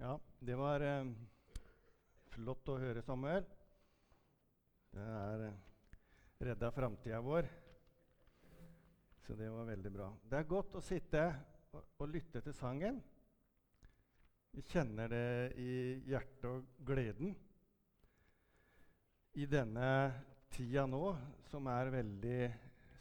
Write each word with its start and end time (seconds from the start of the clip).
Ja, 0.00 0.20
det 0.38 0.54
var 0.56 0.80
eh, 0.80 1.08
flott 2.32 2.68
å 2.72 2.78
høre, 2.80 3.02
Samuel. 3.04 3.44
Det 4.96 5.02
er 5.04 5.42
eh, 5.44 5.58
redda 6.48 6.70
framtida 6.72 7.18
vår. 7.20 7.50
Så 9.26 9.36
det 9.36 9.50
var 9.52 9.68
veldig 9.68 9.92
bra. 9.92 10.06
Det 10.24 10.38
er 10.38 10.48
godt 10.48 10.78
å 10.80 10.82
sitte 10.86 11.26
og, 11.76 11.84
og 12.00 12.08
lytte 12.14 12.40
til 12.40 12.56
sangen. 12.56 13.02
Vi 14.56 14.64
kjenner 14.72 15.12
det 15.12 15.28
i 15.60 15.76
hjertet 16.08 16.48
og 16.48 16.72
gleden. 16.88 17.36
I 19.36 19.52
denne 19.52 19.92
tida 20.56 20.88
nå, 20.88 21.12
som 21.52 21.68
er 21.76 21.92
veldig 22.00 22.42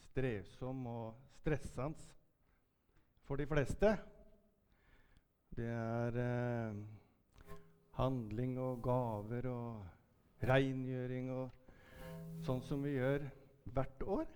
strevsom 0.09 0.84
og 0.97 1.27
stressende 1.39 2.11
for 3.23 3.39
de 3.39 3.47
fleste. 3.47 3.95
Det 5.59 5.68
er 5.68 6.18
eh, 6.23 6.75
handling 7.97 8.54
og 8.63 8.77
gaver 8.83 9.47
og 9.51 10.45
rengjøring 10.47 11.32
og 11.35 12.45
sånn 12.45 12.61
som 12.63 12.85
vi 12.85 12.93
gjør 12.93 13.25
hvert 13.75 14.05
år. 14.07 14.29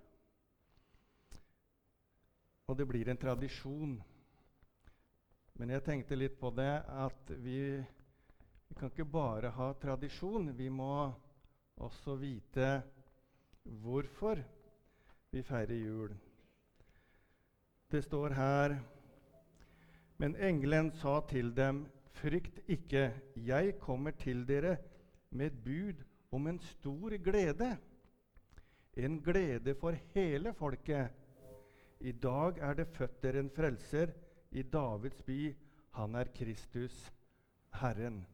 Og 2.68 2.76
det 2.76 2.88
blir 2.90 3.08
en 3.08 3.22
tradisjon. 3.22 3.96
Men 5.62 5.72
jeg 5.72 5.86
tenkte 5.86 6.20
litt 6.20 6.36
på 6.42 6.52
det 6.58 6.74
at 6.92 7.32
vi, 7.46 7.60
vi 8.68 8.80
kan 8.82 8.92
ikke 8.92 9.08
bare 9.08 9.54
ha 9.56 9.70
tradisjon. 9.80 10.52
Vi 10.58 10.68
må 10.68 11.08
også 11.80 12.18
vite 12.20 12.74
hvorfor 13.64 14.44
vi 15.32 15.46
feirer 15.48 15.80
jul. 15.80 16.18
Det 17.88 18.04
står 18.10 18.36
her 18.36 18.76
men 20.18 20.36
engelen 20.36 20.92
sa 21.02 21.20
til 21.30 21.52
dem, 21.56 21.86
Frykt 22.14 22.60
ikke, 22.70 23.12
jeg 23.36 23.74
kommer 23.82 24.12
til 24.12 24.46
dere 24.48 24.78
med 25.32 25.50
et 25.50 25.64
bud 25.64 26.04
om 26.32 26.48
en 26.48 26.60
stor 26.60 27.18
glede. 27.24 27.78
En 28.96 29.18
glede 29.24 29.76
for 29.76 29.98
hele 30.14 30.54
folket. 30.54 31.10
I 32.00 32.12
dag 32.12 32.58
er 32.58 32.74
det 32.74 32.88
født 32.88 33.24
dere 33.24 33.40
en 33.40 33.50
frelser 33.50 34.14
i 34.52 34.62
Davids 34.62 35.22
by. 35.26 35.56
Han 35.98 36.16
er 36.16 36.30
Kristus, 36.36 37.14
Herren. 37.82 38.26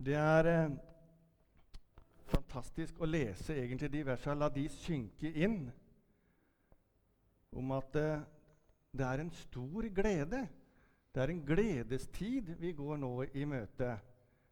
Det 0.00 0.14
er 0.16 0.46
eh, 0.48 0.76
fantastisk 2.32 3.00
å 3.00 3.08
lese 3.08 3.54
egentlig 3.54 3.92
de 3.92 4.04
versene. 4.08 4.38
La 4.40 4.48
de 4.48 4.64
synke 4.72 5.32
inn 5.36 5.66
om 7.52 7.72
at 7.76 7.96
eh, 7.98 8.22
det 8.92 9.06
er 9.06 9.22
en 9.22 9.32
stor 9.34 9.88
glede. 9.94 10.44
Det 11.14 11.22
er 11.22 11.32
en 11.32 11.42
gledestid 11.46 12.54
vi 12.60 12.72
går 12.72 12.96
nå 13.02 13.12
i 13.34 13.44
møte. 13.48 13.96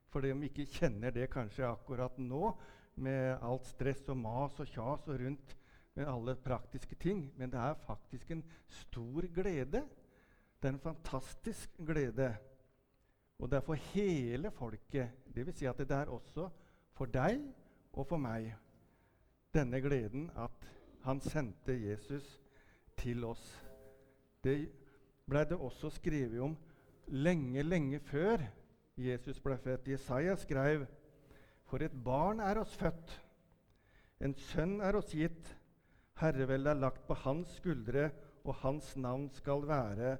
For 0.08 0.24
de 0.24 0.32
ikke 0.48 0.66
kjenner 0.72 1.12
det 1.14 1.28
kanskje 1.30 1.68
akkurat 1.68 2.18
nå, 2.18 2.52
med 2.98 3.38
alt 3.46 3.66
stress 3.68 4.08
og 4.10 4.16
mas 4.18 4.56
og 4.58 4.66
kjas 4.66 5.04
og 5.06 5.20
rundt 5.20 5.52
med 5.94 6.08
alle 6.10 6.34
praktiske 6.34 6.96
ting, 6.98 7.28
men 7.36 7.50
det 7.50 7.58
er 7.58 7.76
faktisk 7.86 8.30
en 8.30 8.42
stor 8.68 9.26
glede. 9.34 9.84
Det 10.58 10.68
er 10.68 10.72
en 10.74 10.82
fantastisk 10.82 11.76
glede. 11.86 12.32
Og 13.38 13.50
det 13.50 13.56
er 13.56 13.66
for 13.66 13.74
hele 13.74 14.50
folket. 14.50 15.10
Dvs. 15.34 15.58
Si 15.58 15.66
at 15.66 15.78
det 15.78 15.94
er 15.94 16.10
også 16.10 16.48
for 16.98 17.06
deg 17.06 17.38
og 17.92 18.06
for 18.06 18.18
meg 18.18 18.50
denne 19.54 19.80
gleden 19.82 20.30
at 20.36 20.66
han 21.04 21.20
sendte 21.22 21.74
Jesus 21.78 22.26
til 22.98 23.24
oss. 23.28 23.44
Det 24.44 24.56
ble 25.28 25.44
det 25.48 25.58
også 25.58 25.90
skrevet 25.96 26.40
om 26.42 26.56
lenge, 27.08 27.62
lenge 27.62 28.00
før 28.00 28.42
Jesus 28.98 29.40
ble 29.42 29.58
født. 29.62 29.88
Jesaja 29.94 30.36
skrev 30.36 30.86
For 31.68 31.84
et 31.84 31.92
barn 32.04 32.40
er 32.40 32.62
oss 32.62 32.72
født, 32.80 33.10
en 34.24 34.34
sønn 34.34 34.80
er 34.80 34.96
oss 34.98 35.12
gitt. 35.12 35.50
Herreveldet 36.18 36.72
er 36.72 36.80
lagt 36.80 37.04
på 37.06 37.14
hans 37.26 37.52
skuldre, 37.60 38.08
og 38.48 38.56
hans 38.62 38.94
navn 38.96 39.28
skal 39.36 39.66
være 39.68 40.16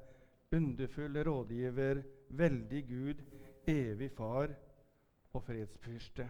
underfull 0.52 1.16
rådgiver, 1.26 2.02
veldig 2.28 2.82
Gud, 2.88 3.22
evig 3.66 4.10
far 4.12 4.52
og 5.32 5.42
fredsfyrste. 5.42 6.28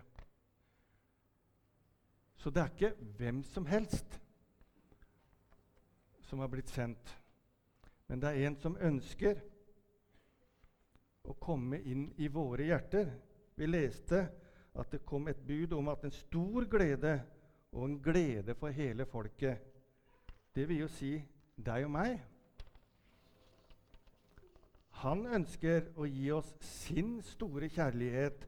Så 2.39 2.51
det 2.51 2.63
er 2.63 2.73
ikke 2.73 2.95
hvem 3.19 3.43
som 3.43 3.67
helst 3.67 4.21
som 6.29 6.43
har 6.43 6.51
blitt 6.53 6.69
sendt. 6.69 7.15
Men 8.09 8.21
det 8.21 8.29
er 8.33 8.47
en 8.49 8.57
som 8.61 8.77
ønsker 8.81 9.41
å 11.29 11.35
komme 11.41 11.81
inn 11.85 12.07
i 12.17 12.29
våre 12.33 12.69
hjerter. 12.69 13.11
Vi 13.57 13.67
leste 13.69 14.23
at 14.79 14.93
det 14.93 15.05
kom 15.09 15.29
et 15.29 15.41
bud 15.45 15.75
om 15.77 15.91
at 15.93 16.05
en 16.07 16.15
stor 16.15 16.69
glede 16.71 17.19
og 17.73 17.85
en 17.85 17.99
glede 18.03 18.55
for 18.57 18.73
hele 18.73 19.07
folket. 19.09 19.61
Det 20.55 20.69
vil 20.69 20.85
jo 20.85 20.91
si 20.93 21.17
deg 21.57 21.87
og 21.89 21.93
meg. 21.93 22.19
Han 25.03 25.27
ønsker 25.39 25.93
å 25.99 26.07
gi 26.11 26.31
oss 26.35 26.49
sin 26.65 27.19
store 27.23 27.69
kjærlighet, 27.71 28.47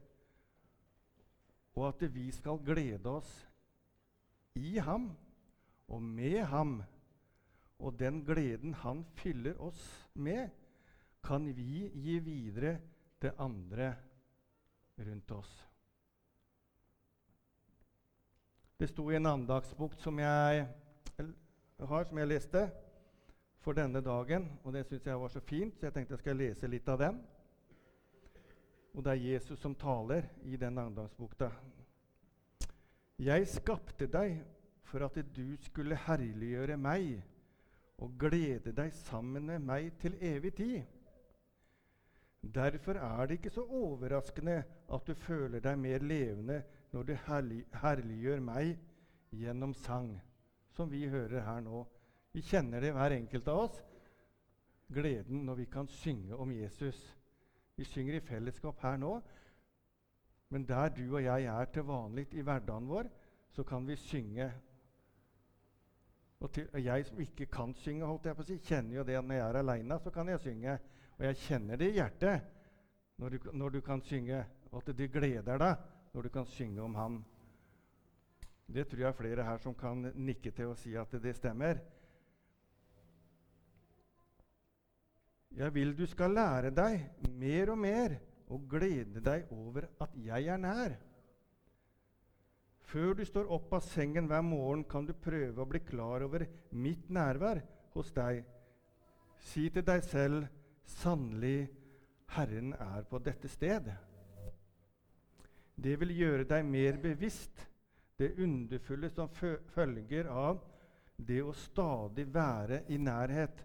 og 1.79 1.85
at 1.93 2.03
vi 2.11 2.27
skal 2.35 2.59
glede 2.67 3.13
oss 3.21 3.31
i 4.59 4.79
ham 4.83 5.13
og 5.87 6.03
med 6.03 6.41
ham. 6.51 6.81
Og 7.81 7.97
den 7.99 8.21
gleden 8.25 8.75
han 8.83 9.05
fyller 9.17 9.57
oss 9.63 9.81
med, 10.15 10.51
kan 11.25 11.47
vi 11.57 11.89
gi 11.95 12.19
videre 12.25 12.77
til 13.21 13.33
andre 13.41 13.95
rundt 15.01 15.33
oss. 15.37 15.51
Det 18.81 18.89
sto 18.89 19.11
i 19.11 19.17
en 19.17 19.29
andagsbok 19.29 19.99
som 20.01 20.19
jeg 20.19 20.63
har, 21.81 22.05
som 22.09 22.19
jeg 22.19 22.29
leste 22.29 22.63
for 23.61 23.77
denne 23.77 24.01
dagen. 24.01 24.49
og 24.65 24.73
Det 24.73 24.87
syns 24.87 25.07
jeg 25.07 25.21
var 25.21 25.29
så 25.29 25.41
fint, 25.41 25.77
så 25.77 25.87
jeg 25.87 25.95
tenkte 25.95 26.17
jeg 26.17 26.25
skal 26.25 26.41
lese 26.41 26.71
litt 26.71 26.89
av 26.89 27.01
den. 27.01 27.21
Og 28.95 29.05
det 29.05 29.13
er 29.13 29.27
Jesus 29.35 29.61
som 29.61 29.75
taler 29.75 30.27
i 30.43 30.57
den 30.57 30.79
andagsbukta. 30.81 31.51
Jeg 33.21 33.49
skapte 33.53 34.09
deg 34.09 34.41
for 34.89 35.05
at 35.05 35.19
du 35.37 35.57
skulle 35.61 35.99
herliggjøre 36.09 36.79
meg 36.81 37.21
og 38.01 38.17
glede 38.19 38.73
deg 38.73 38.93
sammen 38.97 39.47
med 39.47 39.65
meg 39.65 39.93
til 40.01 40.17
evig 40.25 40.55
tid. 40.57 40.81
Derfor 42.41 42.97
er 42.97 43.27
det 43.27 43.37
ikke 43.37 43.53
så 43.53 43.65
overraskende 43.65 44.63
at 44.89 45.07
du 45.07 45.15
føler 45.15 45.61
deg 45.61 45.79
mer 45.79 46.05
levende 46.05 46.63
når 46.93 47.03
du 47.07 47.13
herliggjør 47.83 48.41
meg 48.41 48.79
gjennom 49.37 49.75
sang, 49.77 50.15
som 50.73 50.91
vi 50.91 51.05
hører 51.09 51.45
her 51.45 51.61
nå. 51.61 51.85
Vi 52.33 52.43
kjenner 52.47 52.81
det, 52.81 52.95
hver 52.95 53.13
enkelt 53.15 53.49
av 53.51 53.67
oss, 53.67 53.77
gleden 54.91 55.45
når 55.47 55.61
vi 55.61 55.69
kan 55.71 55.89
synge 56.01 56.37
om 56.37 56.53
Jesus. 56.55 56.99
Vi 57.77 57.85
synger 57.85 58.17
i 58.17 58.25
fellesskap 58.25 58.81
her 58.83 58.97
nå, 58.97 59.19
men 60.51 60.67
der 60.67 60.89
du 60.95 61.05
og 61.13 61.23
jeg 61.23 61.47
er 61.47 61.71
til 61.71 61.87
vanlig 61.87 62.27
i 62.33 62.43
hverdagen 62.43 62.89
vår, 62.91 63.11
så 63.53 63.63
kan 63.67 63.87
vi 63.87 63.97
synge 63.97 64.51
og, 66.41 66.49
til, 66.53 66.69
jeg 66.81 67.05
som 67.05 67.21
ikke 67.21 67.47
kan 67.53 67.75
synge, 67.77 68.07
holdt 68.07 68.27
jeg 68.31 68.37
på 68.37 68.45
å 68.45 68.49
si, 68.49 68.57
kjenner 68.65 68.97
jo 68.97 69.05
det 69.05 69.19
når 69.21 69.37
jeg 69.37 69.45
er 69.45 69.59
aleine, 69.61 69.99
så 70.01 70.13
kan 70.15 70.29
jeg 70.33 70.41
synge. 70.41 70.79
Og 71.19 71.27
jeg 71.27 71.41
kjenner 71.43 71.81
det 71.81 71.91
i 71.91 71.97
hjertet 71.99 72.47
når 73.21 73.35
du, 73.35 73.51
når 73.53 73.75
du 73.77 73.81
kan 73.85 74.01
synge, 74.09 74.41
og 74.71 74.81
at 74.81 74.97
det 74.97 75.11
gleder 75.13 75.61
deg 75.61 75.85
når 76.15 76.27
du 76.27 76.33
kan 76.33 76.49
synge 76.49 76.81
om 76.83 76.97
Han. 76.97 77.21
Det 78.71 78.87
tror 78.89 79.03
jeg 79.03 79.09
er 79.11 79.19
flere 79.19 79.45
her 79.45 79.61
som 79.61 79.75
kan 79.75 80.13
nikke 80.15 80.53
til 80.55 80.73
og 80.73 80.79
si 80.79 80.95
at 80.97 81.13
det 81.23 81.35
stemmer. 81.37 81.83
Jeg 85.59 85.75
vil 85.75 85.93
du 85.99 86.05
skal 86.07 86.33
lære 86.33 86.71
deg 86.71 87.29
mer 87.37 87.73
og 87.75 87.79
mer 87.83 88.17
og 88.51 88.65
glede 88.71 89.21
deg 89.21 89.51
over 89.53 89.89
at 90.01 90.15
jeg 90.25 90.47
er 90.47 90.61
nær. 90.63 90.95
Før 92.91 93.15
du 93.15 93.23
står 93.27 93.51
opp 93.55 93.75
av 93.77 93.85
sengen 93.87 94.27
hver 94.27 94.43
morgen, 94.43 94.83
kan 94.83 95.05
du 95.07 95.13
prøve 95.15 95.63
å 95.63 95.69
bli 95.69 95.79
klar 95.87 96.25
over 96.27 96.43
mitt 96.75 97.07
nærvær 97.13 97.61
hos 97.95 98.11
deg. 98.17 98.41
Si 99.47 99.69
til 99.71 99.85
deg 99.87 100.03
selv 100.07 100.49
sannelig, 100.99 101.69
Herren 102.35 102.73
er 102.75 103.07
på 103.11 103.19
dette 103.23 103.51
sted. 103.51 103.87
Det 105.81 105.95
vil 106.01 106.15
gjøre 106.19 106.47
deg 106.51 106.67
mer 106.67 106.99
bevisst 107.03 107.63
det 108.21 108.35
underfulle 108.43 109.11
som 109.15 109.31
følger 109.75 110.29
av 110.29 110.59
det 111.17 111.41
å 111.47 111.55
stadig 111.57 112.27
være 112.35 112.83
i 112.91 112.99
nærhet. 113.01 113.63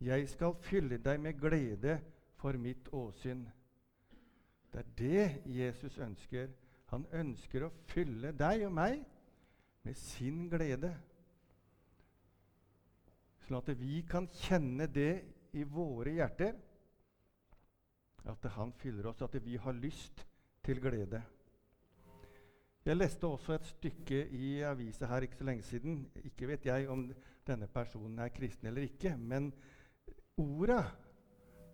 Jeg 0.00 0.28
skal 0.32 0.56
fylle 0.64 0.98
deg 1.02 1.20
med 1.20 1.38
glede 1.40 1.98
for 2.40 2.56
mitt 2.58 2.88
åsyn. 2.94 3.44
Det 4.72 4.82
er 4.82 4.90
det 4.98 5.28
Jesus 5.52 5.98
ønsker 6.02 6.48
han 6.92 7.04
ønsker 7.20 7.66
å 7.66 7.72
fylle 7.90 8.32
deg 8.36 8.64
og 8.68 8.74
meg 8.78 9.02
med 9.84 9.96
sin 9.98 10.46
glede. 10.52 10.90
Sånn 13.44 13.58
at 13.60 13.70
vi 13.80 14.02
kan 14.08 14.28
kjenne 14.42 14.88
det 14.92 15.12
i 15.56 15.64
våre 15.68 16.14
hjerter. 16.18 16.56
At 18.28 18.44
han 18.56 18.74
fyller 18.76 19.08
oss, 19.08 19.22
at 19.24 19.36
vi 19.40 19.56
har 19.60 19.76
lyst 19.76 20.24
til 20.64 20.80
glede. 20.84 21.22
Jeg 22.88 22.96
leste 22.96 23.28
også 23.28 23.52
et 23.52 23.66
stykke 23.68 24.22
i 24.32 24.62
avisa 24.64 25.08
her 25.10 25.26
ikke 25.26 25.40
så 25.40 25.46
lenge 25.48 25.64
siden. 25.66 26.00
Ikke 26.24 26.48
vet 26.48 26.66
jeg 26.68 26.88
om 26.88 27.04
denne 27.48 27.68
personen 27.72 28.20
er 28.24 28.32
kristen 28.32 28.70
eller 28.70 28.86
ikke, 28.88 29.12
men 29.16 29.50
orda 30.40 30.82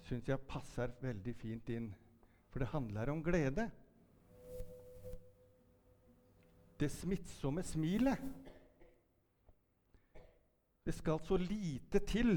syns 0.06 0.26
jeg 0.28 0.46
passer 0.48 0.94
veldig 1.02 1.34
fint 1.38 1.70
inn. 1.74 1.88
For 2.50 2.62
det 2.62 2.72
handler 2.72 3.10
om 3.12 3.22
glede. 3.22 3.68
Det 6.80 6.90
smittsomme 6.90 7.62
smilet. 7.62 8.18
Det 10.84 10.94
skal 10.94 11.20
så 11.20 11.36
lite 11.36 12.00
til 12.04 12.36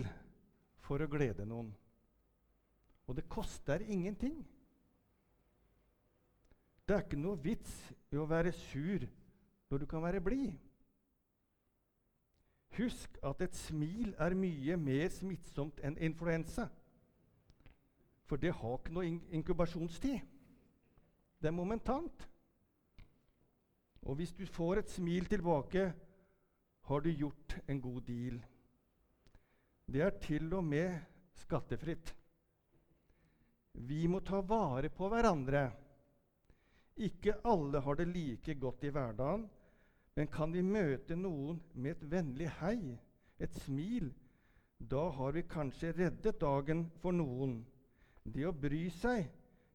for 0.86 1.01
å 1.04 1.10
glede 1.12 1.45
noen. 1.45 1.74
Og 3.07 3.16
det 3.18 3.28
koster 3.30 3.84
ingenting. 3.84 4.38
Det 6.88 6.95
er 6.95 7.04
ikke 7.04 7.19
noe 7.19 7.39
vits 7.44 7.74
i 8.13 8.19
å 8.19 8.28
være 8.30 8.54
sur 8.56 9.04
når 9.68 9.84
du 9.84 9.86
kan 9.92 10.04
være 10.04 10.24
blid. 10.24 10.54
Husk 12.78 13.18
at 13.25 13.42
et 13.42 13.56
smil 13.57 14.13
er 14.22 14.38
mye 14.38 14.78
mer 14.80 15.10
smittsomt 15.12 15.81
enn 15.84 15.98
influensa. 15.98 16.69
For 18.28 18.39
det 18.39 18.54
har 18.56 18.78
ikke 18.78 18.94
noe 18.95 19.19
inkubasjonstid. 19.36 20.19
Det 21.42 21.48
er 21.48 21.56
momentant. 21.56 22.28
Og 24.07 24.15
hvis 24.15 24.31
du 24.31 24.45
får 24.48 24.81
et 24.81 24.92
smil 24.92 25.27
tilbake, 25.27 25.89
har 26.88 27.04
du 27.04 27.09
gjort 27.12 27.57
en 27.68 27.81
god 27.83 28.01
deal. 28.07 28.38
Det 29.88 30.01
er 30.04 30.15
til 30.24 30.54
og 30.56 30.63
med 30.63 30.95
skattefritt. 31.44 32.13
Vi 33.88 34.07
må 34.07 34.21
ta 34.24 34.39
vare 34.42 34.89
på 34.89 35.09
hverandre. 35.12 35.65
Ikke 37.04 37.36
alle 37.45 37.81
har 37.83 38.00
det 38.00 38.07
like 38.09 38.56
godt 38.56 38.88
i 38.88 38.94
hverdagen, 38.95 39.44
men 40.15 40.31
kan 40.33 40.53
vi 40.56 40.63
møte 40.65 41.15
noen 41.19 41.60
med 41.75 41.92
et 41.92 42.07
vennlig 42.10 42.48
hei, 42.62 42.80
et 43.38 43.53
smil, 43.68 44.10
da 44.80 45.03
har 45.13 45.36
vi 45.36 45.44
kanskje 45.45 45.92
reddet 45.94 46.39
dagen 46.42 46.88
for 47.03 47.13
noen. 47.13 47.60
Det 48.24 48.48
å 48.48 48.56
bry 48.56 48.88
seg, 48.98 49.27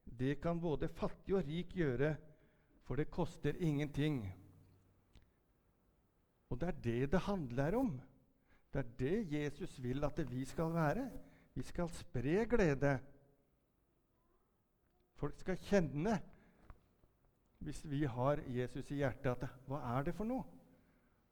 det 0.04 0.40
kan 0.42 0.58
både 0.60 0.88
fattig 0.90 1.36
og 1.38 1.46
rik 1.46 1.76
gjøre, 1.78 2.16
for 2.86 2.98
det 2.98 3.10
koster 3.10 3.56
ingenting. 3.58 4.24
Og 6.50 6.60
det 6.60 6.68
er 6.68 6.80
det 6.84 7.12
det 7.12 7.20
handler 7.28 7.78
om. 7.78 7.92
Det 8.72 8.80
er 8.82 8.90
det 8.98 9.32
Jesus 9.32 9.82
vil 9.82 10.04
at 10.04 10.18
vi 10.30 10.44
skal 10.44 10.74
være. 10.74 11.10
Vi 11.54 11.62
skal 11.62 11.88
spre 11.88 12.46
glede. 12.48 12.98
Folk 15.14 15.38
skal 15.40 15.56
kjenne 15.56 16.18
hvis 17.62 17.84
vi 17.86 18.04
har 18.04 18.40
Jesus 18.48 18.90
i 18.90 18.98
hjertet, 18.98 19.44
at 19.46 19.66
hva 19.70 19.78
er 19.94 20.08
det 20.08 20.14
for 20.18 20.26
noe? 20.26 20.42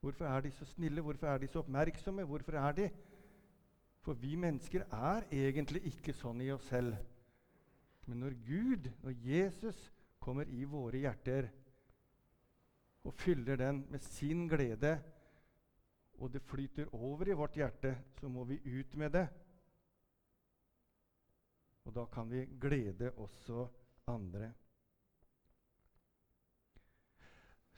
Hvorfor 0.00 0.28
er 0.30 0.44
de 0.44 0.52
så 0.54 0.64
snille? 0.64 1.02
Hvorfor 1.02 1.26
er 1.26 1.38
de 1.38 1.48
så 1.50 1.58
oppmerksomme? 1.58 2.24
Hvorfor 2.24 2.52
er 2.52 2.72
de 2.72 2.90
For 4.00 4.16
vi 4.16 4.34
mennesker 4.34 4.86
er 4.96 5.26
egentlig 5.28 5.82
ikke 5.90 6.14
sånn 6.16 6.38
i 6.40 6.48
oss 6.54 6.64
selv. 6.70 6.94
Men 8.08 8.22
når 8.24 8.36
Gud, 8.46 8.86
og 9.04 9.26
Jesus, 9.26 9.76
kommer 10.20 10.48
i 10.48 10.64
våre 10.68 11.00
hjerter 11.00 11.48
og 13.08 13.14
fyller 13.16 13.56
den 13.56 13.84
med 13.90 14.04
sin 14.04 14.46
glede, 14.48 14.98
og 16.20 16.32
det 16.32 16.42
flyter 16.44 16.90
over 16.94 17.28
i 17.28 17.36
vårt 17.36 17.56
hjerte, 17.56 17.94
så 18.20 18.28
må 18.28 18.44
vi 18.44 18.60
ut 18.64 18.96
med 19.00 19.14
det. 19.16 19.26
Og 21.88 21.94
da 21.96 22.04
kan 22.12 22.28
vi 22.30 22.44
glede 22.60 23.12
også 23.16 23.64
andre. 24.12 24.52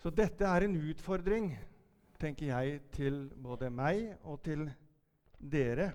Så 0.02 0.10
dette 0.10 0.44
er 0.44 0.66
en 0.66 0.74
utfordring, 0.90 1.52
tenker 2.18 2.50
jeg, 2.50 2.80
til 2.90 3.28
både 3.38 3.70
meg 3.70 4.16
og 4.26 4.40
til 4.42 4.66
dere. 5.38 5.92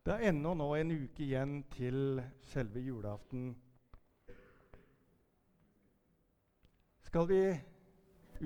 Det 0.00 0.14
er 0.14 0.30
ennå 0.30 0.54
nå 0.56 0.70
en 0.78 0.94
uke 1.02 1.26
igjen 1.26 1.58
til 1.76 2.22
selve 2.48 2.80
julaften. 2.80 3.52
Skal 7.10 7.26
vi 7.26 7.42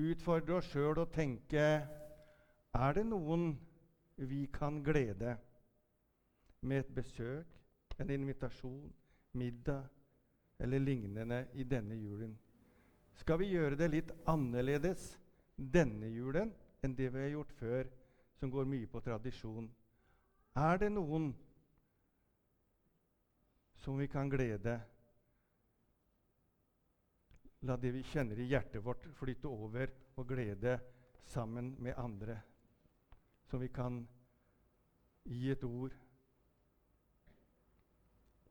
utfordre 0.09 0.55
oss 0.57 0.71
sjøl 0.73 0.97
og 0.97 1.11
tenke 1.13 1.65
er 2.75 2.95
det 2.97 3.03
noen 3.05 3.51
vi 4.25 4.47
kan 4.49 4.79
glede 4.83 5.35
med 6.65 6.81
et 6.81 6.89
besøk, 6.97 7.45
en 8.01 8.09
invitasjon, 8.09 8.89
middag 9.37 9.85
eller 10.57 10.81
lignende 10.81 11.43
i 11.53 11.63
denne 11.63 11.93
julen? 11.99 12.33
skal 13.15 13.39
vi 13.39 13.51
gjøre 13.53 13.77
det 13.79 13.87
litt 13.93 14.11
annerledes 14.29 15.13
denne 15.55 16.09
julen 16.11 16.51
enn 16.83 16.95
det 16.97 17.07
vi 17.13 17.21
har 17.21 17.31
gjort 17.37 17.53
før, 17.59 17.87
som 18.35 18.51
går 18.51 18.67
mye 18.67 18.89
på 18.91 19.01
tradisjon. 19.01 19.69
Er 20.57 20.81
det 20.81 20.91
noen 20.91 21.29
som 23.83 23.97
vi 24.01 24.09
kan 24.11 24.29
glede? 24.29 24.79
La 27.65 27.77
det 27.81 27.91
vi 27.95 28.03
kjenner 28.05 28.37
i 28.39 28.49
hjertet 28.51 28.83
vårt, 28.85 29.07
flytte 29.17 29.49
over 29.49 29.89
og 30.19 30.27
glede 30.29 30.75
sammen 31.25 31.73
med 31.81 31.97
andre. 31.97 32.37
Som 33.49 33.63
vi 33.63 33.71
kan 33.73 34.03
gi 35.25 35.49
et 35.49 35.63
ord. 35.65 35.95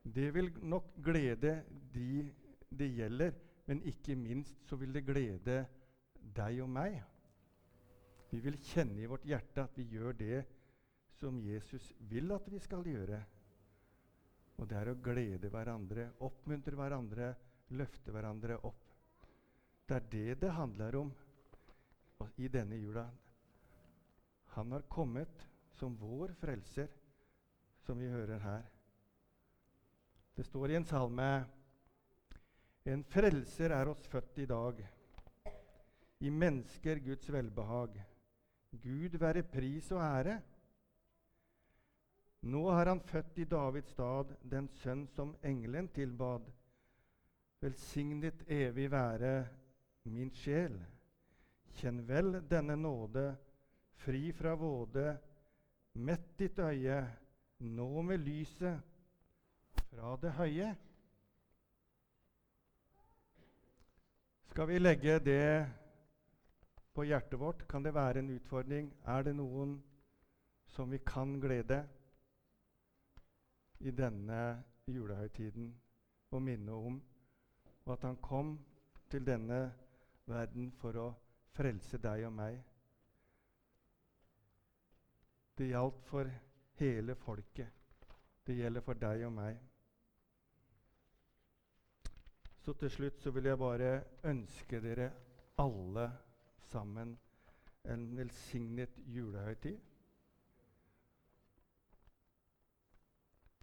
Det 0.02 0.26
vil 0.34 0.50
nok 0.66 0.90
glede 1.04 1.60
de 1.94 2.24
det 2.74 2.90
gjelder, 2.90 3.34
men 3.66 3.82
ikke 3.86 4.16
minst 4.18 4.66
så 4.68 4.76
vil 4.76 4.92
det 4.92 5.06
glede 5.06 5.60
deg 6.34 6.58
og 6.64 6.72
meg. 6.74 6.98
Vi 8.32 8.40
vil 8.42 8.58
kjenne 8.66 8.98
i 8.98 9.08
vårt 9.08 9.26
hjerte 9.28 9.62
at 9.62 9.78
vi 9.78 9.86
gjør 9.94 10.16
det 10.18 10.42
som 11.20 11.38
Jesus 11.38 11.92
vil 12.10 12.34
at 12.34 12.48
vi 12.50 12.58
skal 12.58 12.82
gjøre. 12.88 13.20
Og 14.58 14.68
det 14.70 14.78
er 14.78 14.90
å 14.90 14.98
glede 15.02 15.50
hverandre, 15.50 16.10
oppmuntre 16.26 16.78
hverandre, 16.78 17.30
løfte 17.78 18.14
hverandre 18.14 18.58
opp. 18.66 18.83
Det 19.88 19.96
er 19.96 20.06
det 20.10 20.40
det 20.40 20.50
handler 20.50 20.96
om 20.96 21.12
i 22.36 22.48
denne 22.48 22.76
jula. 22.76 23.08
Han 24.54 24.72
har 24.72 24.86
kommet 24.88 25.48
som 25.76 25.96
vår 26.00 26.32
frelser, 26.40 26.88
som 27.84 27.98
vi 27.98 28.08
hører 28.08 28.38
her. 28.38 28.62
Det 30.36 30.46
står 30.46 30.70
i 30.70 30.76
en 30.78 30.88
salme 30.88 31.28
en 32.84 33.00
frelser 33.08 33.72
er 33.72 33.88
oss 33.88 34.04
født 34.12 34.38
i 34.42 34.46
dag. 34.46 34.80
I 36.20 36.30
mennesker 36.30 36.98
Guds 37.00 37.30
velbehag. 37.32 37.94
Gud 38.82 39.16
være 39.20 39.42
pris 39.48 39.88
og 39.92 40.02
ære. 40.04 40.34
Nå 42.44 42.64
har 42.70 42.90
han 42.92 43.00
født 43.00 43.38
i 43.40 43.46
Davids 43.48 43.88
stad 43.94 44.34
den 44.52 44.68
sønn 44.82 45.06
som 45.14 45.32
engelen 45.40 45.88
tilbad. 45.96 46.44
Velsignet 47.64 48.44
evig 48.52 48.90
være 48.92 49.32
min 50.04 50.30
sjel. 50.30 50.76
Kjenn 51.78 52.02
vel 52.06 52.38
denne 52.48 52.76
nåde, 52.76 53.34
fri 54.04 54.32
fra 54.32 54.54
våde. 54.54 55.16
Mett 55.94 56.34
ditt 56.38 56.58
øye, 56.58 56.98
nå 57.58 58.02
med 58.02 58.24
lyset 58.24 58.82
fra 59.90 60.16
det 60.22 60.34
høye. 60.38 60.74
Skal 64.50 64.68
vi 64.70 64.78
legge 64.78 65.18
det 65.18 65.66
på 66.94 67.06
hjertet 67.06 67.38
vårt? 67.38 67.66
Kan 67.68 67.82
det 67.82 67.94
være 67.94 68.22
en 68.22 68.30
utfordring? 68.36 68.92
Er 69.06 69.22
det 69.26 69.34
noen 69.38 69.78
som 70.74 70.90
vi 70.90 70.98
kan 71.06 71.38
glede 71.42 71.80
i 73.80 73.90
denne 73.90 74.62
julehøytiden 74.86 75.72
og 76.30 76.42
minne 76.42 76.72
om 76.72 77.02
og 77.84 77.92
at 77.92 78.04
han 78.08 78.16
kom 78.16 78.58
til 79.10 79.26
denne 79.26 79.72
verden 80.30 80.70
for 80.80 80.96
å 81.00 81.08
frelse 81.54 82.00
deg 82.02 82.24
og 82.28 82.34
meg? 82.36 82.58
Det 85.54 85.70
gjaldt 85.70 86.02
for 86.08 86.30
hele 86.80 87.14
folket. 87.14 87.70
Det 88.44 88.56
gjelder 88.58 88.84
for 88.84 88.98
deg 88.98 89.24
og 89.28 89.32
meg. 89.36 89.60
Så 92.64 92.72
til 92.80 92.90
slutt 92.90 93.20
så 93.20 93.30
vil 93.36 93.50
jeg 93.50 93.60
bare 93.60 93.90
ønske 94.24 94.80
dere 94.80 95.10
alle 95.60 96.08
sammen 96.70 97.12
en 97.92 98.04
velsignet 98.16 98.96
julehøytid. 99.12 99.80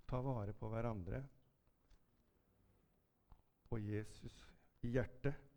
Ta 0.08 0.20
vare 0.22 0.54
på 0.54 0.70
hverandre 0.70 1.24
og 3.72 3.80
Jesus 3.82 4.36
i 4.84 4.92
hjertet. 4.94 5.51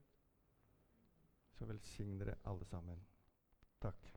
Så 1.65 1.69
velsigner 1.69 2.27
dere 2.29 2.37
alle 2.45 2.65
sammen. 2.69 2.99
Takk. 3.81 4.14